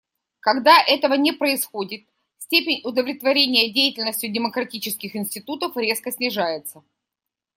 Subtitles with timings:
[0.39, 2.07] Когда этого не происходит,
[2.39, 6.83] степень удовлетворения деятельностью демократических институтов резко снижается.